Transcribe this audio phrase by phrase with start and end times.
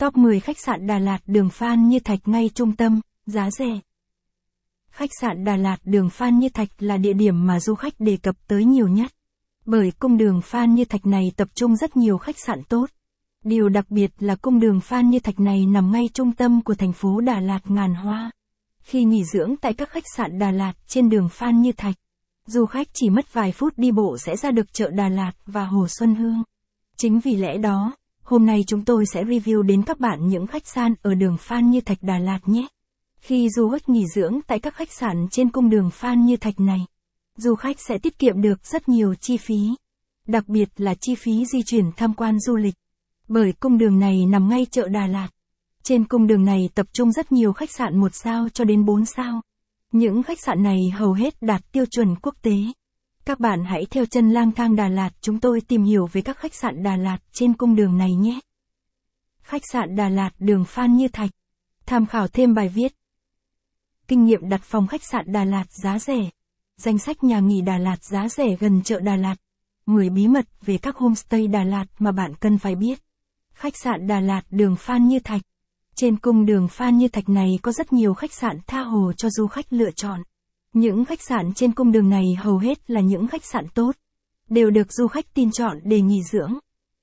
[0.00, 3.80] Top 10 khách sạn Đà Lạt đường Phan Như Thạch ngay trung tâm, giá rẻ.
[4.90, 8.16] Khách sạn Đà Lạt đường Phan Như Thạch là địa điểm mà du khách đề
[8.16, 9.12] cập tới nhiều nhất.
[9.66, 12.86] Bởi cung đường Phan Như Thạch này tập trung rất nhiều khách sạn tốt.
[13.44, 16.74] Điều đặc biệt là cung đường Phan Như Thạch này nằm ngay trung tâm của
[16.74, 18.30] thành phố Đà Lạt ngàn hoa.
[18.80, 21.96] Khi nghỉ dưỡng tại các khách sạn Đà Lạt trên đường Phan Như Thạch,
[22.46, 25.64] du khách chỉ mất vài phút đi bộ sẽ ra được chợ Đà Lạt và
[25.64, 26.42] Hồ Xuân Hương.
[26.96, 27.92] Chính vì lẽ đó,
[28.30, 31.70] hôm nay chúng tôi sẽ review đến các bạn những khách sạn ở đường Phan
[31.70, 32.66] Như Thạch Đà Lạt nhé.
[33.20, 36.60] Khi du khách nghỉ dưỡng tại các khách sạn trên cung đường Phan Như Thạch
[36.60, 36.80] này,
[37.36, 39.60] du khách sẽ tiết kiệm được rất nhiều chi phí.
[40.26, 42.74] Đặc biệt là chi phí di chuyển tham quan du lịch.
[43.28, 45.28] Bởi cung đường này nằm ngay chợ Đà Lạt.
[45.82, 49.04] Trên cung đường này tập trung rất nhiều khách sạn một sao cho đến 4
[49.04, 49.40] sao.
[49.92, 52.56] Những khách sạn này hầu hết đạt tiêu chuẩn quốc tế.
[53.24, 56.38] Các bạn hãy theo chân lang thang Đà Lạt, chúng tôi tìm hiểu về các
[56.38, 58.40] khách sạn Đà Lạt trên cung đường này nhé.
[59.42, 61.30] Khách sạn Đà Lạt, đường Phan Như Thạch.
[61.86, 62.92] Tham khảo thêm bài viết.
[64.08, 66.30] Kinh nghiệm đặt phòng khách sạn Đà Lạt giá rẻ.
[66.76, 69.36] Danh sách nhà nghỉ Đà Lạt giá rẻ gần chợ Đà Lạt.
[69.86, 73.02] 10 bí mật về các homestay Đà Lạt mà bạn cần phải biết.
[73.52, 75.42] Khách sạn Đà Lạt, đường Phan Như Thạch.
[75.94, 79.30] Trên cung đường Phan Như Thạch này có rất nhiều khách sạn tha hồ cho
[79.30, 80.22] du khách lựa chọn.
[80.72, 83.96] Những khách sạn trên cung đường này hầu hết là những khách sạn tốt,
[84.48, 86.54] đều được du khách tin chọn để nghỉ dưỡng.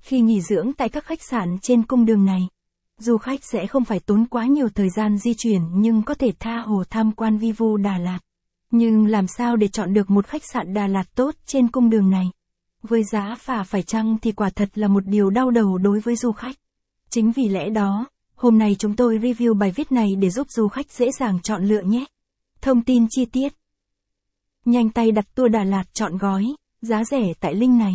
[0.00, 2.48] Khi nghỉ dưỡng tại các khách sạn trên cung đường này,
[2.98, 6.32] du khách sẽ không phải tốn quá nhiều thời gian di chuyển nhưng có thể
[6.38, 8.18] tha hồ tham quan vi vu Đà Lạt.
[8.70, 12.10] Nhưng làm sao để chọn được một khách sạn Đà Lạt tốt trên cung đường
[12.10, 12.30] này?
[12.82, 16.16] Với giá phà phải chăng thì quả thật là một điều đau đầu đối với
[16.16, 16.56] du khách.
[17.10, 20.68] Chính vì lẽ đó, hôm nay chúng tôi review bài viết này để giúp du
[20.68, 22.04] khách dễ dàng chọn lựa nhé.
[22.62, 23.52] Thông tin chi tiết.
[24.64, 26.44] Nhanh tay đặt tour Đà Lạt chọn gói,
[26.82, 27.92] giá rẻ tại link này.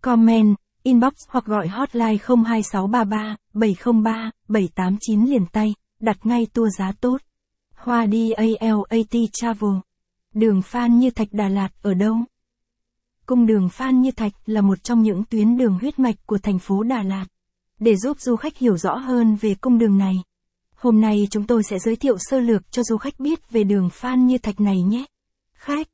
[0.00, 7.20] Comment, inbox hoặc gọi hotline 02633 703 789 liền tay, đặt ngay tour giá tốt.
[7.74, 9.70] Hoa đi ALAT Travel.
[10.34, 12.16] Đường Phan Như Thạch Đà Lạt ở đâu?
[13.26, 16.58] Cung đường Phan Như Thạch là một trong những tuyến đường huyết mạch của thành
[16.58, 17.26] phố Đà Lạt.
[17.80, 20.14] Để giúp du khách hiểu rõ hơn về cung đường này,
[20.78, 23.90] hôm nay chúng tôi sẽ giới thiệu sơ lược cho du khách biết về đường
[23.90, 25.04] Phan Như Thạch này nhé.
[25.54, 25.88] Khách